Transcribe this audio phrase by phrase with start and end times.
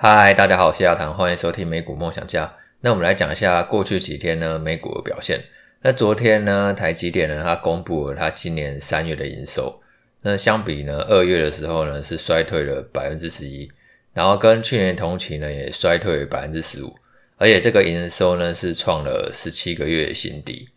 [0.00, 2.54] 嗨，大家好，我是亚堂，欢迎收听美股梦想家。
[2.82, 5.40] 那我们来讲一下过去几天呢美股的表现。
[5.82, 9.82] 那昨天呢，台积电呢，它公布了它今年三月的营收。
[10.20, 13.68] 那相比呢二月的时候呢，是衰退了百分之十一，
[14.12, 16.94] 然后跟去年同期呢也衰退百分之十五，
[17.36, 20.68] 而且这个营收呢是创了十七个月的新低。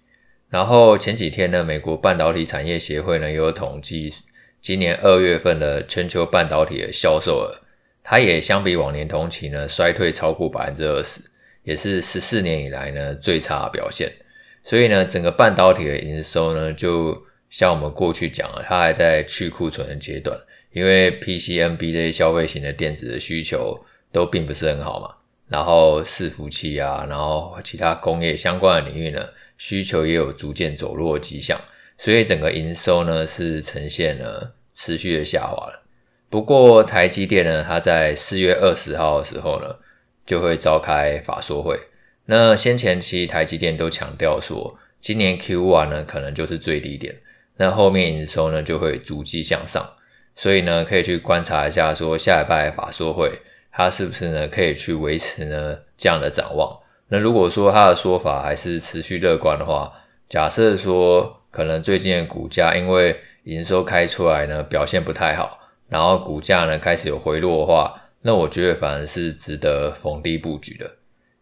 [0.50, 4.12] 然后前几天呢，美国半导体产业协会呢也有统计
[4.60, 7.61] 今年二月份的全球半导体的销售额。
[8.04, 11.22] 它也相比往年同期呢，衰退超过百分之二十，
[11.64, 14.12] 也是十四年以来呢最差表现。
[14.64, 17.20] 所以呢，整个半导体的营收呢，就
[17.50, 20.40] 像我们过去讲了，它还在去库存的阶段，
[20.72, 23.80] 因为 PCNB 这些消费型的电子的需求
[24.12, 25.16] 都并不是很好嘛。
[25.48, 31.60] 然后伺服器啊，然后其他工业相关的领域呢，需求也有逐渐走弱的迹象，
[31.98, 35.84] 所以整个营收呢是呈现了持续的下滑了。
[36.32, 39.68] 不过台积电呢，它在四月二十号的时候呢，
[40.26, 41.78] 就会召开法说会。
[42.24, 47.14] 那先前期台积电都强调说，今年 Q1 呢可能就是最低点，
[47.58, 49.86] 那后面营收呢就会逐季向上。
[50.34, 53.38] 所以呢，可以去观察一下，说下礼拜法说会，
[53.74, 56.80] 它是不是呢可以去维持呢这样的展望？
[57.10, 59.92] 那如果说它的说法还是持续乐观的话，
[60.30, 65.58] 假设说可能最近的股价因为营收开出来呢表现不太好。
[65.92, 70.90] 然后股价呢开始有回落的话，那我觉得反而是值得逢低布局的。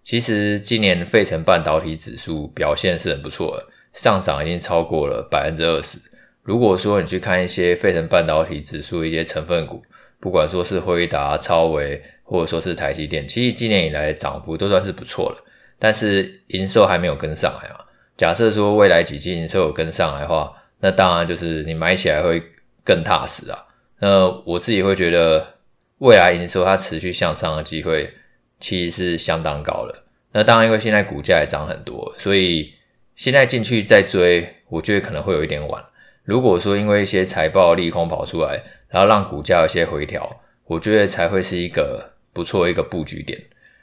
[0.04, 6.00] 其实今年费城半导体指数表现是很不错的，上涨已经超过了百分之二十。
[6.42, 9.84] 如果说你去看一些费城半导体指数一些成分股，
[10.20, 15.46] 不管说是辉达、超微，或者说是台积电，其实今年以来涨幅都算是不错了。
[15.78, 17.76] 但是营收还没有跟上来嘛。
[18.18, 22.42] 假设说未来几季营收有跟上来的话，那当然就是你买起来会
[22.84, 23.66] 更踏实啊。
[24.00, 25.56] 那我自己会觉得，
[25.98, 28.14] 未来营收它持续向上的机会
[28.60, 30.04] 其实是相当高的。
[30.32, 32.74] 那当然，因为现在股价也涨很多，所以
[33.16, 35.84] 现在进去再追，我觉得可能会有一点晚。
[36.24, 43.42] 如果说因为一些财报利空跑出来，然后让股价有些回调，我觉得才会是一个不错一个布局点。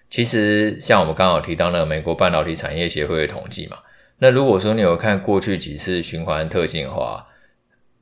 [0.09, 3.77] 其实像我们刚好提到那个美国半导体产业协会的统计嘛，
[4.19, 7.27] 那如果说你有看过去几次循环特性的话，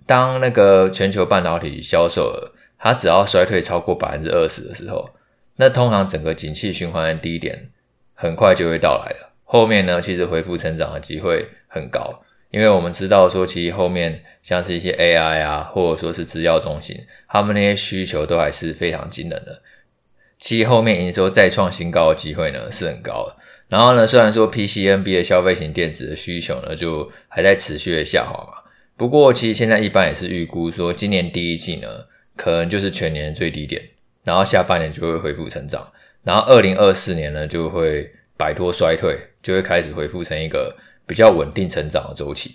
[0.06, 5.09] 当那个全球半导体销售额，它只要衰退超过百分之二十的时候，
[5.56, 7.70] 那通常整个景气循环的低点
[8.15, 9.32] 很快就会到来了。
[9.44, 19.62] 后面呢，其实恢复成长的机会很高，因为我们知道说，其实后面像是一些 AI 啊，或者说是制药中心，他们那些需求都还是非常惊人的。
[20.41, 23.36] 其实后面营收再创新高的机会呢是很高的。
[23.69, 28.64] 然后呢，虽然说 PCNB 的消费型电子的需求呢就还在持续的下滑嘛。
[28.97, 31.88] 不过，其实现在一般也是预估说，今年第一季呢，
[32.37, 33.82] 可能就是全年最低点，
[34.22, 35.87] 然后下半年就会恢复成长，
[36.22, 42.54] 然后二零二四年呢，就会摆脱衰退，就会开始恢复成一个比较稳定成长的周期。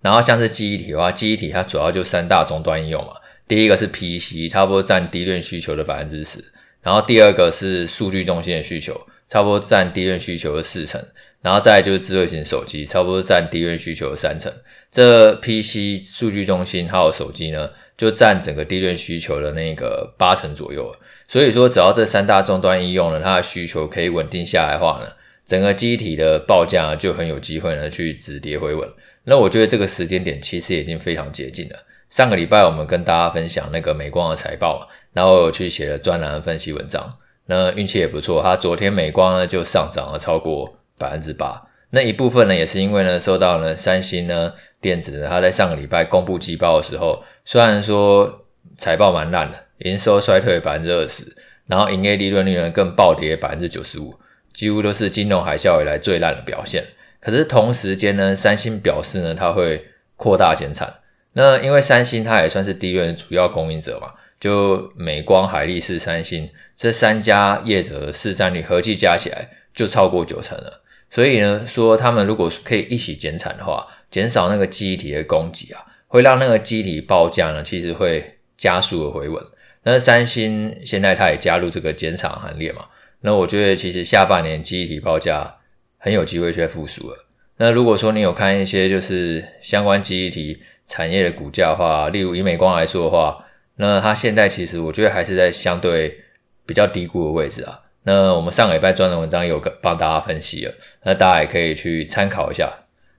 [0.00, 3.12] 然后像是记忆体的话，记忆体它主要就三大终端应用嘛，
[3.46, 6.42] 第一个是 PC，差不多占 DRAM 需求的百分之十，
[6.80, 11.00] 然后第二个是数据中心的需求，差不多占 DRAM 需求的四成。
[11.40, 14.52] 然后再来就是智慧型手机，差不多占 DRAM 需求的三成。
[14.90, 20.92] 这 PC 数据中心还有手机呢，就占整个 DRAM 需求的那个八成左右。
[21.28, 25.08] 所以说，只要这三大终端应用呢，它的需求可以稳定下来的话呢，
[25.44, 28.88] 整个机体的报价就很有机会呢去止跌回稳。
[29.24, 31.76] 那我觉得这个时间点其实已经非常接近了。
[32.10, 37.14] 上个礼拜我们跟大家分享那个美光的财报，然后有去写了专栏分析文章，
[37.48, 40.72] 那运气也不错，它昨天美光呢就上涨了超过。
[41.00, 48.44] 百分之八，那一部分呢，也是因为呢，受到呢三星呢电子呢，它在上个礼拜公布季报的时候，虽然说
[48.76, 49.56] 财报蛮烂的，
[49.88, 51.22] 营收衰退百分之二十，
[51.68, 54.12] 然后营业利润率呢更暴跌百分之九十五，
[54.52, 56.82] 几乎都是金融海啸以来最烂的表现。
[57.20, 60.92] 可是同时间呢，三星表示呢，它会扩大减产。
[61.34, 64.08] 那因为三星它也算是 DRAM 的主要供应者嘛，
[64.40, 70.82] 就美光、海力士、三星这三家业者的市占率合计加起来就超过九成了。
[71.10, 79.42] 所以呢，说他们如果可以一起减产的话，减少那个记忆体的供给啊，会让那个记忆体报价呢，其实会加速的回稳。
[79.84, 82.84] 那三星现在它也加入这个减产行列嘛，
[83.22, 85.56] 那我觉得其实下半年记忆体报价
[85.96, 87.26] 很有机会去复苏了。
[87.56, 93.42] 那如果说你有看一些就是相关记忆体产业的股价的话，例如以美光来说的话，
[93.80, 96.18] 那它现在其实我觉得还是在相对
[96.66, 97.80] 比较低估的位置啊。
[98.02, 102.72] 那我们上个礼拜专栏文章有帮大家分析了，那大家也可以去参考一下。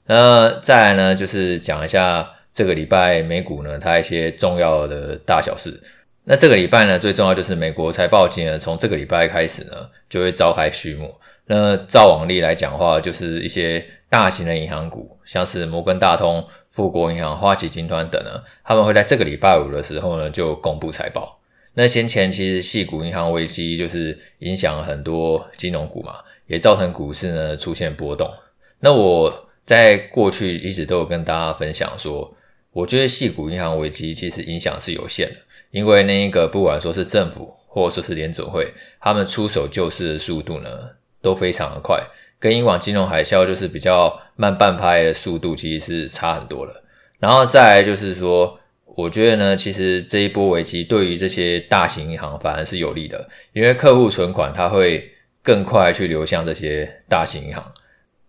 [0.05, 5.79] 那再来呢，就是讲一下这个礼拜美股呢它一些重要的大小事。
[6.23, 11.13] 那这个礼拜呢，最重要就是美国财报季呢，从这个礼拜开始呢，就会召开序幕。
[11.45, 21.39] 那照往例来讲的话，就是一些大型的银行股，像是摩根大通、富国银行、花旗集团等呢，他们会在这个礼拜五的时候呢，就公布财报。
[21.75, 26.15] 那先前其实矽谷银行危机就是影响很多金融股嘛，
[26.47, 28.29] 也造成股市呢出现波动。
[28.79, 32.35] 那我在过去一直都有跟大家分享说，
[32.71, 35.35] 我觉得矽谷银行危机其实影响是有限的，
[35.69, 40.69] 因为那一个不管说是政府或者说是联准会，他们出手救市的速度呢
[41.21, 42.03] 都非常的快，
[42.39, 46.83] 跟以往金融海啸就是比较慢半拍的速度其实是差很多了。
[47.19, 55.11] 然后再来就是说，我觉得呢，其实这一波危机对于这些大型银行反而是有利的，因为客户存款它会
[55.43, 57.71] 更快去流向这些大型银行，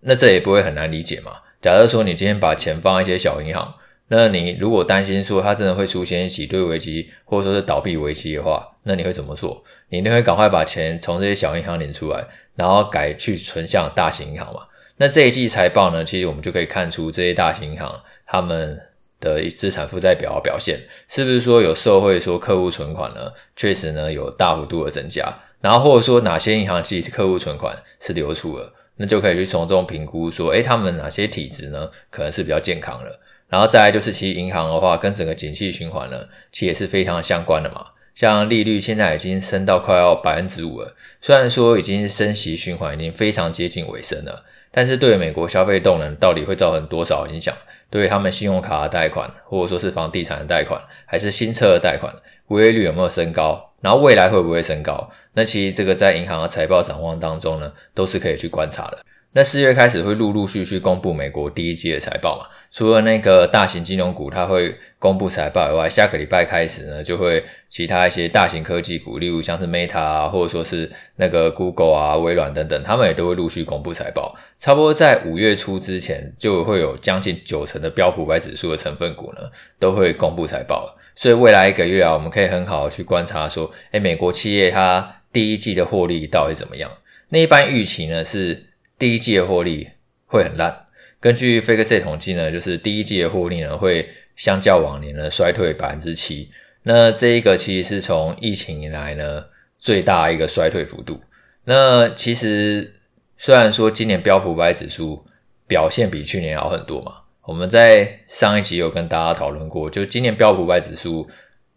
[0.00, 1.32] 那这也不会很难理解嘛。
[1.60, 3.74] 假如说你今天把钱放一些小银行。
[4.12, 9.62] 那你如果担心说它真的会出现挤兑危机，或者说是倒闭危机的话，那你会怎么做？
[9.88, 14.60] 你一定会赶快把钱从这些小银行领出来，然后改去存向大型银行嘛？
[14.96, 18.78] 那这一季财报呢，其实我们就可以看出这些大型银行他们
[19.18, 23.32] 的资产负债表的表现，是不是说有受惠说客户存款呢？
[23.56, 33.18] 确实呢有大幅度的增加，然后或者说哪些银行其实客户存款是流出了，那就可以去从中评估说，诶，他们哪些体质呢可能是比较健康的。
[33.48, 37.84] 然后再来就是，其实银行的话跟整个景气循环呢，其实也是非常相关的嘛。
[38.14, 47.54] 像利率现在已经升到快要百分之五了，虽然说已经升息循环已经非常接近尾声了，但是对美国消费动能到底会造成多少影响？
[47.90, 52.14] 对于他们信用卡的贷款，或者说是房地产的贷款，还是新车的贷款，
[52.48, 53.72] 违约率有没有升高？
[53.80, 55.10] 然后未来会不会升高？
[55.32, 58.98] 那其实这个在银行的财报展望当中呢，都是可以去观察的。
[59.32, 62.46] 那四月开始会陆陆续续公布美国第一季的财报嘛？
[62.72, 74.36] 除了那个大型金融股它会公布财报以外，下个礼拜开始呢，就会其他一些大型科技股，例如像是 Meta 啊，或者说是那个 Google 啊、微软等等，他们也都会陆续公布财报。
[74.58, 79.48] 差不多在五月初之前，就会有将近九成的标普五百指数的成分股呢，
[79.78, 80.96] 都会公布财报。
[81.14, 86.90] 所以未来一个月啊，我们可以很好的去观察说，诶，美国企业它第一季的获利到底怎么样？
[87.28, 88.66] 那一般预期呢是。
[89.00, 89.88] 第一季的获利
[90.26, 90.86] 会很烂，
[91.18, 94.06] 根据 FactSet 统计呢，就是第一季的获利呢会
[94.36, 96.50] 相较往年呢衰退百分之七。
[96.82, 99.42] 那这一个其实是从疫情以来呢
[99.78, 101.18] 最大一个衰退幅度。
[101.64, 102.92] 那其实
[103.38, 105.24] 虽然说今年标普五百指数
[105.66, 107.14] 表现比去年好很多嘛，
[107.44, 111.26] 我们在上一集有跟大家讨论过，就今年标普五百指数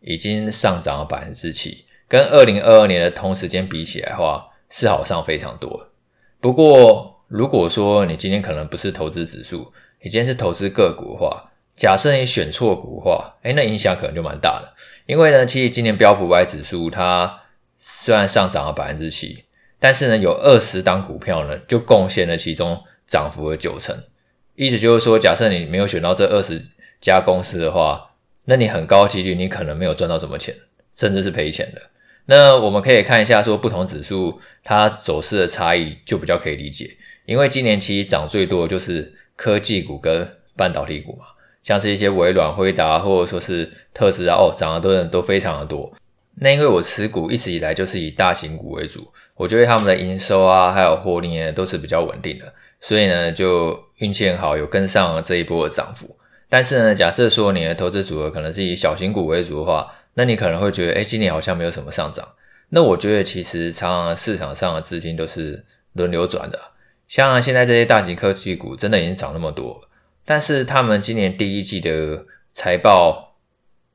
[0.01, 5.89] 已经上涨了百分之七，跟二零二二年的同时间比起来的话，是好上非常多。
[6.41, 14.71] 不过，如果说你今天可能不是投资指数，你今天是投资个股的话，假设你选错股的话，诶，那影响可能就蛮大的。
[15.07, 17.39] 因为呢，其实今年标普五百指数它
[17.75, 19.45] 虽然上涨了百分之七，
[19.79, 23.97] 但是呢，有二十档股票呢就贡献了其中涨幅的九成。
[24.53, 26.61] 意思就是说，假设你没有选到这二十
[27.01, 28.11] 家公司的话，
[28.45, 30.55] 那你很高几率你可能没有赚到什么钱，
[30.93, 31.81] 甚至是赔钱的。
[32.25, 36.95] 那我们可以看一下说不同指数它走势的差异，就比较可以理解。
[37.25, 41.25] 因为今年其实涨最多就是科技股跟半导体股嘛，
[41.61, 45.91] 像是一些微软、辉达或者说是特斯拉，哦，涨的都都非常的多。
[46.35, 56.15] 那因为我持股一直以来就是以大型股为主，我觉得他们的营收啊，还有获利呢都是比较稳定的，所以呢就运气很好，有跟上这一波的涨幅。
[56.49, 62.27] 但是呢，假设说你的投资组合可能是以小型股为主的话，那你可能会觉得，诶，今年好像没有什么上涨。
[62.69, 65.63] 那我觉得其实常常市场上的资金都是
[65.93, 66.59] 轮流转的。
[67.07, 69.81] 像现在这些大型科技股真的已经涨那么多，
[70.25, 73.35] 但是他们今年第一季的财报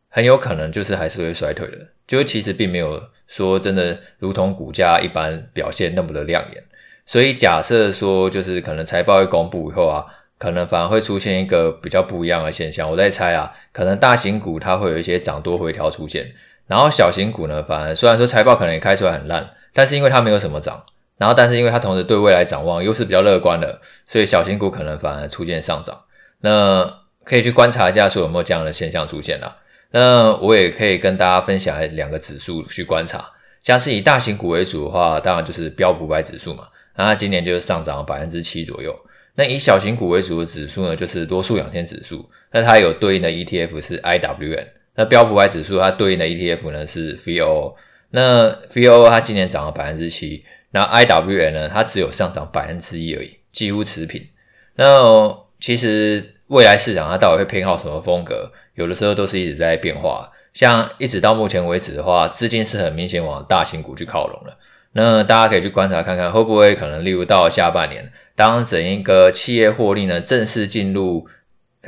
[0.09, 6.62] 很有可能就是还是会衰退的，就其实并没有说真的如同股价一般表现那么的亮眼。
[7.05, 10.05] 所以假设说就是可能财报会公布以后啊，
[10.37, 12.88] 可能反而会出现一个比较不一样的现象。
[12.91, 16.31] 我在猜啊，可能大型股它会有一些涨多回调出现，
[16.67, 20.85] 然后小型股呢，反而虽然说财报可能也开出来很烂，但是因为它没有什么涨。
[21.18, 26.00] 然后，但是因为它同时对未来展望又是比较乐观的，所以小型股可能反而出现上涨。
[26.40, 26.88] 那
[27.25, 29.56] 可以去观察一下，说有没有这样的现象出现啦。
[29.90, 33.28] 那我也可以跟大家分享两个指数去观察。
[33.62, 38.96] 像是以大型股为主的话，当然就是标普百指数嘛，那它今年就是上涨了百分之七左右。
[39.34, 44.64] 那以小型股为主的指数呢，就是多数两千指数，那它有对应的 ETF 是 IWN。
[44.94, 47.75] 那标普百指数它对应的 ETF 呢是 VO，。
[48.10, 50.44] 那 VO 它今年涨了百分之七。
[50.70, 51.68] 那 IWM 呢？
[51.68, 54.26] 它只有上涨百分之一而已，几乎持平。
[54.75, 58.52] 那其实未来市场它到底会偏好什么风格？
[58.75, 60.30] 有的时候都是一直在变化。
[60.52, 64.58] 像一直到目前为止的话，资金是很明显往大型股去靠拢了。
[64.92, 71.26] 那大家可以去观察看看，会不会可能例如到下半年，当整一个企业获利呢正式进入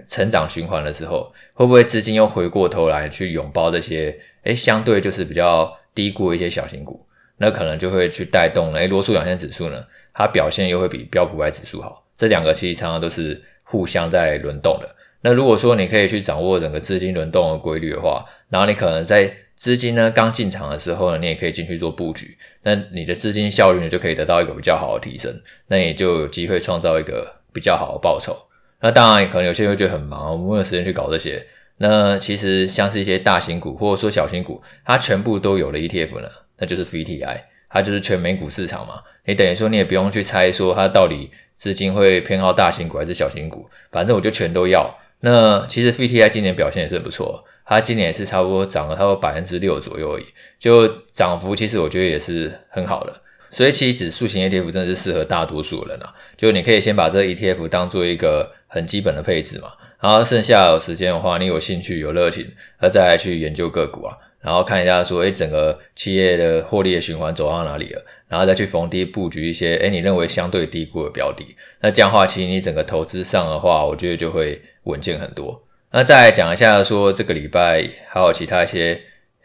[0.07, 7.05] 成长循环的时候，会不会资金又回过头来去拥抱这些诶相对就是比较低估一些小型股？
[7.43, 9.83] 那可能就会去带动了，诶罗素两千指数呢，
[10.13, 12.05] 它表现又会比标普五百指数好。
[12.15, 14.95] 这两个其实常常都是互相在轮动的。
[15.23, 25.35] 那如果说你可以去掌握整个资金轮动的规律的话，然后你可能在资金呢刚进场的时候呢，你也可以进去做布局，那你的资金效率呢就可以得到一个比较好的提升，
[25.69, 28.37] 那你就有机会创造一个比较好的报酬。
[28.83, 31.47] 那当然，可能有些人会觉得很忙，我们没有时间去搞这些。
[31.79, 36.29] 那其实像是一些大型股或者说小型股，它全部都有了 ETF 呢。
[36.61, 39.03] 那就是 VTI，它就是全美股市场嘛。
[39.25, 44.95] 你等于说你也不用去猜说它到底资金会偏好大型股还是小型股，反正我就全都要。
[45.21, 50.25] 那其实 VTI 今年表现也是不错，它今年也是差不多涨了差不多百分之六左右而已，
[50.59, 53.21] 就涨幅其实我觉得也是很好的。
[53.51, 62.47] 所以其实指数型 ETF 真的是适合大多数人啊，就你可以先把这 ETF 当做一个很基本的配置嘛，然后剩下有时间的话，你有兴趣有热情，
[62.81, 64.17] 那再来去研究个股啊。
[64.43, 71.45] 然后看一下说，诶，整个企业的获利的循环走到哪里了，然后再去逢低布局一些，诶，你认为相对低估的标的。
[71.83, 75.63] 那这样的话，其实你整个投资上的话，我觉得就会稳健很多。
[75.93, 78.99] 那再来讲一下说，这个礼拜还有其他一些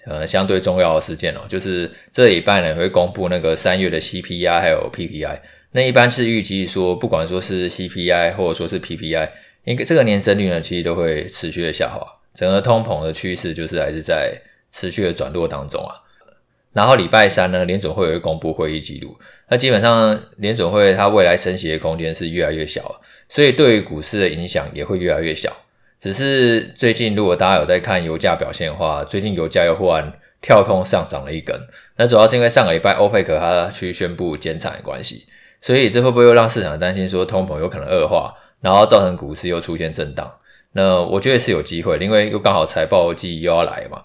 [0.05, 5.39] 呃相对重要的事件哦，就是这礼拜呢会公布那个三月的 CPI 还有 PPI。
[5.73, 9.29] 那一般是预计说，不管说是 CPI 或者说是 PPI，
[9.65, 12.01] 应该这个年增率呢，其实都会持续的下滑，
[12.33, 14.33] 整个通膨的趋势就是还是在。
[14.75, 15.95] 持续的转弱当中啊，
[16.73, 19.17] 然后礼拜三呢，联准会会公布会议记录。
[19.47, 25.49] 那基本上联准会它未来升息的空间是越来越小，所以对于股市的影响也会越来越小。
[25.97, 31.57] 只是最近如果大家有在看油价表现的话，最近油价又忽然跳空上涨了一根。
[31.95, 35.25] 那主要是因为上个礼拜欧佩克它去宣布减产的关系，
[35.61, 40.29] 所以这会不会又让市场担心说通膨有可能恶化，然后造成股市又出现震荡？
[40.73, 44.01] 那我觉得是有机会，因为又刚好财报季又要来嘛。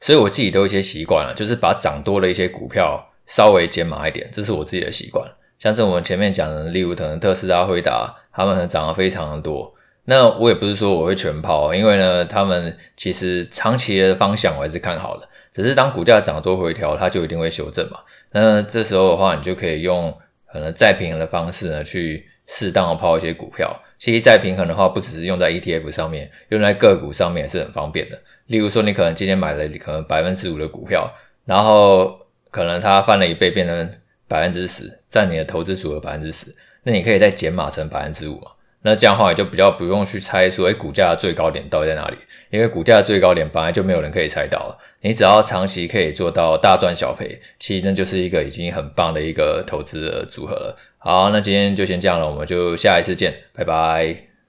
[0.00, 5.28] 所以我自己都有一些习惯了，就是把涨多的一些股票稍微减码一点，这是我自己的习惯。
[5.58, 9.74] 像是我们前面讲的，例如可能特斯拉、辉达，他们可能涨得非常的多。
[10.04, 15.28] 那我也不是说我会全抛，因为呢，他们其实长期的方向我还是看好的。
[15.52, 17.98] 只是当股价涨多回调，它就一定会修正嘛。
[18.30, 20.16] 那这时候的话，你就可以用
[20.52, 23.76] 可能再平衡的方式呢，去适当的抛一些股票。
[23.98, 28.16] 其实再平衡的话，不只是用在 ETF 上面，用在个股上面也是很方便的。
[28.48, 31.10] 例如说，你可能今天买了可能百分之五的股票，
[31.44, 32.18] 然后
[32.50, 33.90] 可能它翻了一倍，变成
[34.26, 38.50] 百分之十，占你的投资组合百分之十，那你可以再减码成百分之五嘛。
[38.80, 42.16] 那这样的话，也就比较不用去猜说，哎，股价的最高点到底在哪里？
[42.50, 44.78] 因为股价的最高点本来就没有人可以猜到。
[45.00, 50.78] 你只要长期可以做到大赚小赔，其实那就是一个已经很棒的一个投资组合了。
[50.98, 54.27] 好，那今天就先这样了，我们就下一次见，拜拜。